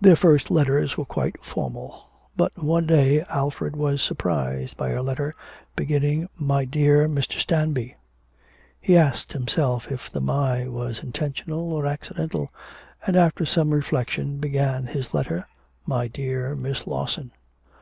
[0.00, 2.06] Their first letters were quite formal.
[2.34, 5.34] But one day Alfred was surprised by a letter
[5.76, 7.38] beginning My dear Mr.
[7.38, 7.96] Stanby.
[8.80, 12.50] He asked himself if the my was intentional or accidental,
[13.06, 15.46] and, after some reflection, began his letter
[15.84, 17.30] 'My dear Miss Lawson.'